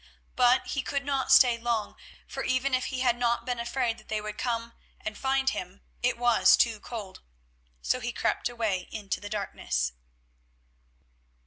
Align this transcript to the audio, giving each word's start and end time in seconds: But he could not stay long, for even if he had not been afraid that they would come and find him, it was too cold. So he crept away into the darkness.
But 0.35 0.65
he 0.65 0.81
could 0.81 1.05
not 1.05 1.31
stay 1.31 1.59
long, 1.59 1.95
for 2.27 2.43
even 2.43 2.73
if 2.73 2.85
he 2.85 3.01
had 3.01 3.15
not 3.15 3.45
been 3.45 3.59
afraid 3.59 3.99
that 3.99 4.07
they 4.07 4.19
would 4.19 4.35
come 4.35 4.73
and 4.99 5.15
find 5.15 5.47
him, 5.51 5.81
it 6.01 6.17
was 6.17 6.57
too 6.57 6.79
cold. 6.79 7.21
So 7.83 7.99
he 7.99 8.11
crept 8.11 8.49
away 8.49 8.89
into 8.91 9.19
the 9.19 9.29
darkness. 9.29 9.91